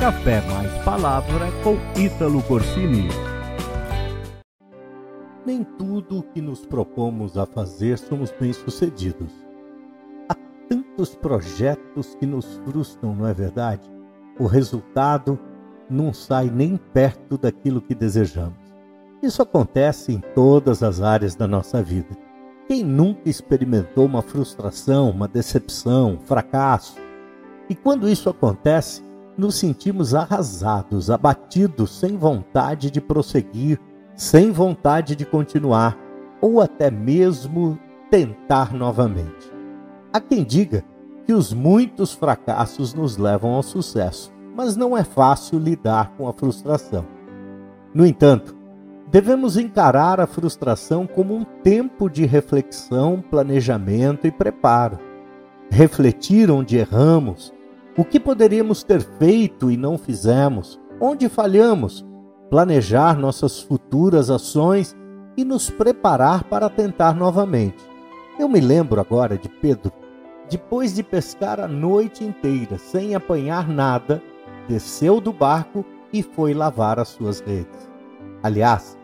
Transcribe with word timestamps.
Café 0.00 0.40
Mais 0.48 0.72
Palavra 0.82 1.48
com 1.62 1.76
Ítalo 1.94 2.42
Corsini. 2.44 3.06
Nem 5.44 5.62
tudo 5.62 6.20
o 6.20 6.22
que 6.22 6.40
nos 6.40 6.64
propomos 6.64 7.36
a 7.36 7.44
fazer 7.44 7.98
somos 7.98 8.32
bem-sucedidos. 8.40 9.30
Há 10.26 10.34
tantos 10.70 11.14
projetos 11.14 12.14
que 12.14 12.24
nos 12.24 12.46
frustram, 12.64 13.14
não 13.14 13.26
é 13.26 13.34
verdade? 13.34 13.92
O 14.38 14.46
resultado 14.46 15.38
não 15.90 16.14
sai 16.14 16.48
nem 16.48 16.78
perto 16.78 17.36
daquilo 17.36 17.82
que 17.82 17.94
desejamos. 17.94 18.56
Isso 19.22 19.42
acontece 19.42 20.14
em 20.14 20.20
todas 20.34 20.82
as 20.82 21.02
áreas 21.02 21.34
da 21.34 21.46
nossa 21.46 21.82
vida. 21.82 22.16
Quem 22.66 22.82
nunca 22.82 23.28
experimentou 23.28 24.06
uma 24.06 24.22
frustração, 24.22 25.10
uma 25.10 25.28
decepção, 25.28 26.14
um 26.14 26.20
fracasso? 26.20 26.96
E 27.68 27.74
quando 27.74 28.08
isso 28.08 28.30
acontece, 28.30 29.09
nos 29.40 29.54
sentimos 29.54 30.14
arrasados, 30.14 31.10
abatidos, 31.10 31.98
sem 31.98 32.16
vontade 32.16 32.90
de 32.90 33.00
prosseguir, 33.00 33.80
sem 34.14 34.52
vontade 34.52 35.16
de 35.16 35.24
continuar, 35.24 35.98
ou 36.42 36.60
até 36.60 36.90
mesmo 36.90 37.78
tentar 38.10 38.74
novamente. 38.74 39.50
Há 40.12 40.20
quem 40.20 40.44
diga 40.44 40.84
que 41.24 41.32
os 41.32 41.54
muitos 41.54 42.12
fracassos 42.12 42.92
nos 42.92 43.16
levam 43.16 43.54
ao 43.54 43.62
sucesso, 43.62 44.30
mas 44.54 44.76
não 44.76 44.96
é 44.96 45.02
fácil 45.02 45.58
lidar 45.58 46.12
com 46.18 46.28
a 46.28 46.32
frustração. 46.34 47.06
No 47.94 48.04
entanto, 48.04 48.54
devemos 49.10 49.56
encarar 49.56 50.20
a 50.20 50.26
frustração 50.26 51.06
como 51.06 51.34
um 51.34 51.44
tempo 51.62 52.10
de 52.10 52.26
reflexão, 52.26 53.24
planejamento 53.30 54.26
e 54.26 54.30
preparo. 54.30 54.98
Refletir 55.70 56.50
onde 56.50 56.76
erramos, 56.76 57.54
o 58.00 58.04
que 58.04 58.18
poderíamos 58.18 58.82
ter 58.82 59.02
feito 59.02 59.70
e 59.70 59.76
não 59.76 59.98
fizemos? 59.98 60.80
Onde 60.98 61.28
falhamos? 61.28 62.02
Planejar 62.48 63.18
nossas 63.18 63.60
futuras 63.60 64.30
ações 64.30 64.96
e 65.36 65.44
nos 65.44 65.68
preparar 65.68 66.44
para 66.44 66.70
tentar 66.70 67.14
novamente. 67.14 67.84
Eu 68.38 68.48
me 68.48 68.58
lembro 68.58 69.02
agora 69.02 69.36
de 69.36 69.50
Pedro. 69.50 69.92
Depois 70.48 70.94
de 70.94 71.02
pescar 71.02 71.60
a 71.60 71.68
noite 71.68 72.24
inteira 72.24 72.78
sem 72.78 73.14
apanhar 73.14 73.68
nada, 73.68 74.22
desceu 74.66 75.20
do 75.20 75.30
barco 75.30 75.84
e 76.10 76.22
foi 76.22 76.54
lavar 76.54 76.98
as 76.98 77.08
suas 77.08 77.40
redes. 77.40 77.86
Aliás, 78.42 78.96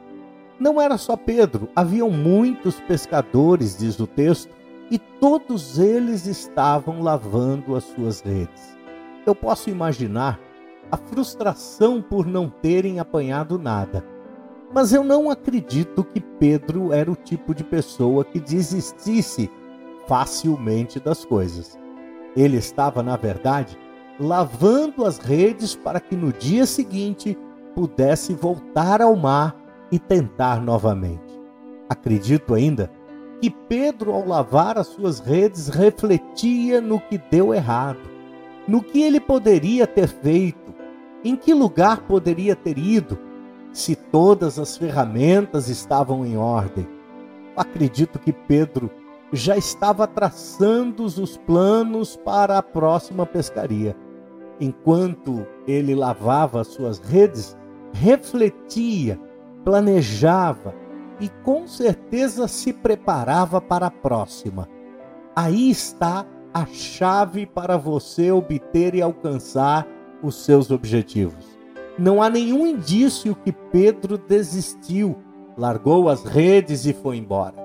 não 0.59 0.81
era 0.81 0.97
só 0.97 1.19
Pedro, 1.19 1.69
haviam 1.77 2.09
muitos 2.09 2.81
pescadores, 2.81 3.77
diz 3.77 4.01
o 4.01 4.07
texto, 4.07 4.55
e 4.91 4.99
todos 4.99 5.79
eles 5.79 6.25
estavam 6.25 7.03
lavando 7.03 7.77
as 7.77 7.85
suas 7.85 8.23
redes 8.23 8.76
eu 9.29 9.35
posso 9.35 9.71
imaginar 9.71 10.41
a 10.91 10.97
frustração 10.97 12.01
por 12.01 12.27
não 12.27 12.49
terem 12.49 13.01
apanhado 13.01 13.59
nada. 13.59 14.05
Mas 14.73 14.93
eu 14.93 15.03
não 15.03 15.31
acredito 15.31 16.05
que 16.05 16.21
Pedro 16.21 16.93
era 16.93 17.11
o 17.11 17.17
tipo 17.17 17.55
de 17.55 17.65
pessoa 17.65 18.25
que 18.25 18.41
desistisse 18.41 19.51
facilmente 20.07 21.01
das 21.01 21.25
coisas. 21.25 21.79
Ele 22.37 22.57
estava, 22.57 23.03
na 23.03 23.17
verdade, 23.17 23.79
lavando 24.19 25.05
as 25.05 25.19
redes 25.19 25.75
para 25.75 26.01
que 26.01 26.15
no 26.15 26.33
dia 26.33 26.67
seguinte 26.67 27.39
pudesse 27.75 28.35
voltar 28.35 29.01
ao 29.03 29.17
mar 29.17 29.57
e 29.91 29.99
tentar 29.99 30.61
novamente. 30.61 31.41
Acredito 31.89 32.55
ainda 32.55 32.91
que 33.41 33.51
Pedro, 33.51 34.13
ao 34.13 34.27
lavar 34.27 34.79
as 34.79 34.89
suas 34.89 35.21
redes, 35.21 35.69
refletia 35.69 36.81
no 36.81 37.01
que 37.01 37.19
deu 37.19 37.55
errado 37.55 38.16
no 38.67 38.83
que 38.83 39.03
ele 39.03 39.21
poderia 39.21 39.87
ter 39.87 40.09
feito, 40.09 40.75
em 41.25 41.37
que 41.37 41.55
lugar 41.55 42.03
poderia 42.03 42.55
ter 42.55 42.79
ido, 42.79 43.19
se 43.73 43.95
todas 43.95 44.59
as 44.59 44.77
ferramentas 44.77 45.69
estavam 45.69 46.25
em 46.25 46.37
ordem. 46.37 46.89
Acredito 47.57 48.19
que 48.19 48.33
Pedro 48.33 48.91
já 49.33 49.57
estava 49.57 50.07
traçando 50.07 51.05
os 51.05 51.37
planos 51.37 52.17
para 52.17 52.59
a 52.59 52.63
próxima 52.63 53.27
pescaria. 53.27 53.97
Enquanto 54.61 55.47
ele 55.67 55.95
lavava 55.95 56.65
suas 56.65 56.99
redes, 56.99 57.57
refletia, 57.93 59.21
planejava 59.65 60.75
e 61.21 61.29
com 61.43 61.67
certeza 61.67 62.47
se 62.47 62.73
preparava 62.73 63.61
para 63.61 63.87
a 63.87 63.91
próxima. 63.91 64.69
Aí 65.35 65.71
está 65.71 66.25
a 66.57 66.65
chave 66.65 67.45
para 67.45 67.77
você 67.77 68.31
obter 68.31 68.95
e 68.95 69.03
alcançar 69.03 69.87
os 70.23 70.37
seus 70.37 70.71
objetivos. 70.71 71.45
Não 71.99 72.23
há 72.23 72.31
nenhum 72.31 72.67
indício 72.67 73.35
que 73.35 73.53
Pedro 73.53 74.17
desistiu, 74.17 75.19
largou 75.55 76.09
as 76.09 76.25
redes 76.25 76.87
e 76.87 76.95
foi 76.95 77.19
embora. 77.19 77.57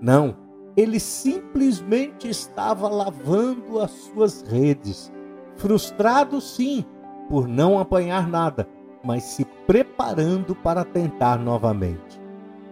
Não, 0.00 0.36
ele 0.76 1.00
simplesmente 1.00 2.28
estava 2.28 2.88
lavando 2.88 3.80
as 3.80 3.90
suas 3.90 4.42
redes, 4.42 5.12
frustrado 5.56 6.40
sim 6.40 6.84
por 7.28 7.48
não 7.48 7.80
apanhar 7.80 8.28
nada, 8.28 8.68
mas 9.02 9.24
se 9.24 9.44
preparando 9.66 10.54
para 10.54 10.84
tentar 10.84 11.36
novamente. 11.36 12.20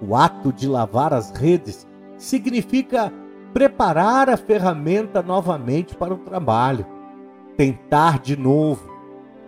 O 0.00 0.14
ato 0.14 0.52
de 0.52 0.68
lavar 0.68 1.12
as 1.12 1.32
redes 1.32 1.84
significa 2.16 3.12
preparar 3.52 4.28
a 4.28 4.36
ferramenta 4.36 5.22
novamente 5.22 5.94
para 5.94 6.14
o 6.14 6.18
trabalho, 6.18 6.86
tentar 7.56 8.18
de 8.18 8.36
novo, 8.36 8.90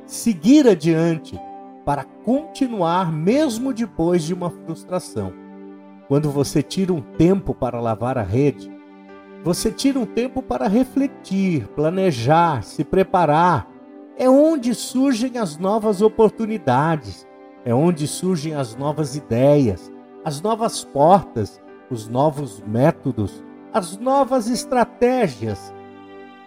seguir 0.06 0.66
adiante 0.66 1.38
para 1.84 2.04
continuar 2.24 3.12
mesmo 3.12 3.72
depois 3.72 4.22
de 4.22 4.34
uma 4.34 4.50
frustração. 4.50 5.32
Quando 6.08 6.30
você 6.30 6.62
tira 6.62 6.92
um 6.92 7.00
tempo 7.00 7.54
para 7.54 7.80
lavar 7.80 8.18
a 8.18 8.22
rede, 8.22 8.70
você 9.42 9.70
tira 9.70 9.98
um 9.98 10.06
tempo 10.06 10.42
para 10.42 10.68
refletir, 10.68 11.66
planejar, 11.68 12.62
se 12.62 12.84
preparar. 12.84 13.68
É 14.16 14.28
onde 14.28 14.74
surgem 14.74 15.38
as 15.38 15.56
novas 15.56 16.02
oportunidades, 16.02 17.26
é 17.64 17.74
onde 17.74 18.06
surgem 18.06 18.54
as 18.54 18.76
novas 18.76 19.16
ideias, 19.16 19.90
as 20.24 20.42
novas 20.42 20.84
portas, 20.84 21.60
os 21.90 22.06
novos 22.06 22.62
métodos 22.66 23.42
as 23.72 23.97
novas 23.97 24.48
estratégias. 24.48 25.72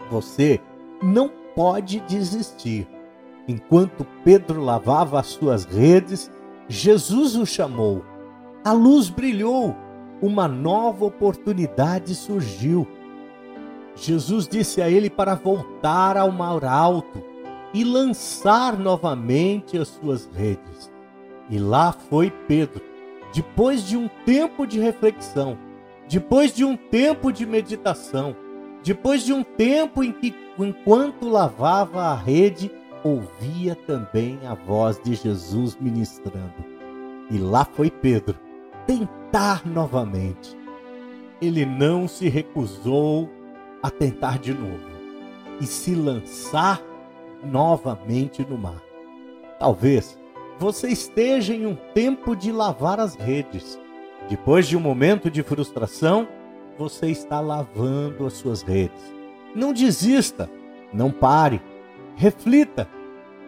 Você 0.09 0.59
não 1.01 1.29
pode 1.55 1.99
desistir. 2.01 2.87
Enquanto 3.47 4.05
Pedro 4.23 4.61
lavava 4.61 5.19
as 5.19 5.27
suas 5.27 5.65
redes, 5.65 6.31
Jesus 6.67 7.35
o 7.35 7.45
chamou. 7.45 8.03
A 8.63 8.71
luz 8.71 9.09
brilhou, 9.09 9.75
uma 10.21 10.47
nova 10.47 11.05
oportunidade 11.05 12.15
surgiu. 12.15 12.87
Jesus 13.95 14.47
disse 14.47 14.81
a 14.81 14.89
ele 14.89 15.09
para 15.09 15.35
voltar 15.35 16.17
ao 16.17 16.31
mar 16.31 16.63
alto 16.63 17.21
e 17.73 17.83
lançar 17.83 18.77
novamente 18.77 19.77
as 19.77 19.89
suas 19.89 20.29
redes. 20.33 20.91
E 21.49 21.59
lá 21.59 21.91
foi 21.91 22.31
Pedro, 22.47 22.81
depois 23.33 23.85
de 23.85 23.97
um 23.97 24.07
tempo 24.25 24.65
de 24.65 24.79
reflexão 24.79 25.57
depois 26.09 26.53
de 26.53 26.65
um 26.65 26.75
tempo 26.75 27.31
de 27.31 27.45
meditação, 27.45 28.35
depois 28.83 29.23
de 29.23 29.31
um 29.31 29.43
tempo 29.43 30.03
em 30.03 30.11
que, 30.11 30.35
enquanto 30.59 31.29
lavava 31.29 32.03
a 32.03 32.15
rede, 32.15 32.71
ouvia 33.03 33.75
também 33.75 34.39
a 34.45 34.53
voz 34.53 35.01
de 35.01 35.15
Jesus 35.15 35.77
ministrando. 35.79 36.53
E 37.31 37.37
lá 37.37 37.65
foi 37.65 37.89
Pedro 37.89 38.37
tentar 38.85 39.65
novamente. 39.65 40.57
Ele 41.41 41.65
não 41.65 42.07
se 42.07 42.29
recusou 42.29 43.29
a 43.81 43.89
tentar 43.89 44.39
de 44.39 44.53
novo 44.53 44.93
e 45.59 45.65
se 45.65 45.95
lançar 45.95 46.81
novamente 47.43 48.45
no 48.47 48.57
mar. 48.57 48.81
Talvez 49.59 50.17
você 50.59 50.89
esteja 50.89 51.53
em 51.53 51.65
um 51.65 51.75
tempo 51.93 52.35
de 52.35 52.51
lavar 52.51 52.99
as 52.99 53.15
redes 53.15 53.79
depois 54.29 54.67
de 54.67 54.77
um 54.77 54.79
momento 54.79 55.29
de 55.29 55.43
frustração, 55.43 56.27
você 56.77 57.07
está 57.07 57.39
lavando 57.39 58.25
as 58.25 58.33
suas 58.33 58.61
redes. 58.61 59.13
Não 59.55 59.73
desista, 59.73 60.49
não 60.91 61.11
pare, 61.11 61.61
reflita, 62.15 62.87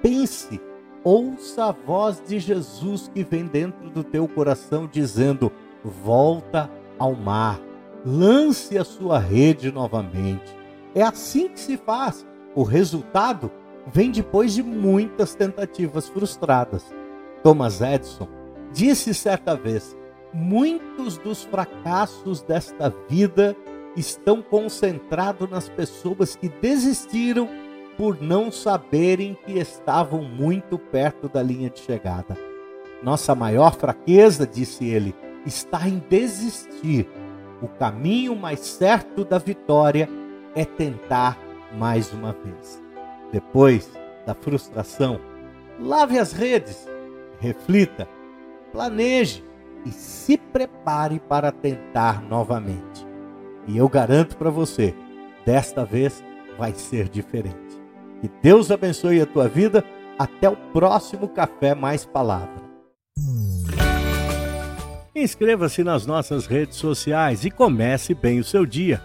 pense, 0.01 0.61
ouça 1.03 1.65
a 1.65 1.71
voz 1.71 2.21
de 2.27 2.39
Jesus 2.39 3.09
que 3.13 3.23
vem 3.23 3.45
dentro 3.45 3.89
do 3.89 4.03
teu 4.03 4.27
coração 4.27 4.87
dizendo: 4.91 5.51
volta 5.83 6.69
ao 6.99 7.13
mar, 7.15 7.59
lance 8.05 8.77
a 8.77 8.83
sua 8.83 9.17
rede 9.17 9.71
novamente. 9.71 10.55
É 10.93 11.01
assim 11.01 11.49
que 11.49 11.59
se 11.59 11.77
faz. 11.77 12.25
O 12.53 12.63
resultado 12.63 13.51
vem 13.87 14.11
depois 14.11 14.53
de 14.53 14.63
muitas 14.63 15.35
tentativas 15.35 16.07
frustradas. 16.07 16.93
Thomas 17.43 17.81
Edison 17.81 18.27
disse 18.71 19.13
certa 19.13 19.55
vez: 19.55 19.95
muitos 20.35 21.17
dos 21.17 21.43
fracassos 21.45 22.41
desta 22.41 22.93
vida 23.07 23.55
estão 23.95 24.41
concentrados 24.41 25.49
nas 25.49 25.69
pessoas 25.69 26.35
que 26.35 26.49
desistiram 26.49 27.47
por 27.97 28.21
não 28.21 28.51
saberem 28.51 29.37
que 29.45 29.53
estavam 29.53 30.21
muito 30.21 30.77
perto 30.77 31.29
da 31.29 31.41
linha 31.41 31.69
de 31.69 31.79
chegada. 31.79 32.37
Nossa 33.01 33.33
maior 33.33 33.75
fraqueza, 33.75 34.45
disse 34.45 34.85
ele, 34.85 35.15
está 35.45 35.87
em 35.87 36.03
desistir. 36.09 37.07
O 37.61 37.69
caminho 37.69 38.35
mais 38.35 38.59
certo 38.59 39.23
da 39.23 39.37
vitória 39.37 40.09
é 40.53 40.65
tentar 40.65 41.39
mais 41.77 42.11
uma 42.11 42.33
vez. 42.33 42.83
Depois 43.31 43.89
da 44.25 44.33
frustração, 44.33 45.21
lave 45.79 46.19
as 46.19 46.33
redes, 46.33 46.85
reflita, 47.39 48.09
planeje 48.73 49.41
e 49.85 49.91
se 49.91 50.37
prepare 50.37 51.19
para 51.19 51.51
tentar 51.51 52.21
novamente. 52.21 53.05
E 53.67 53.77
eu 53.77 53.87
garanto 53.87 54.35
para 54.37 54.49
você, 54.49 54.93
desta 55.45 55.85
vez 55.85 56.23
vai 56.57 56.73
ser 56.73 57.07
diferente. 57.07 57.59
Que 58.21 58.29
Deus 58.41 58.71
abençoe 58.71 59.21
a 59.21 59.25
tua 59.25 59.47
vida. 59.47 59.83
Até 60.17 60.49
o 60.49 60.55
próximo 60.55 61.27
Café 61.27 61.75
Mais 61.75 62.05
Palavra. 62.05 62.63
Inscreva-se 65.13 65.83
nas 65.83 66.05
nossas 66.05 66.45
redes 66.45 66.77
sociais 66.77 67.43
e 67.43 67.51
comece 67.51 68.13
bem 68.13 68.39
o 68.39 68.43
seu 68.43 68.65
dia. 68.65 69.01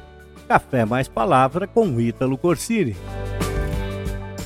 Café 0.47 0.85
Mais 0.85 1.09
Palavra 1.09 1.67
com 1.67 2.01
Ítalo 2.01 2.39
Corsini. 2.39 2.97